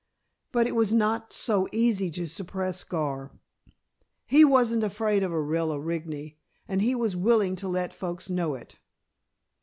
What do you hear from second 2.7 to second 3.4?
Gar.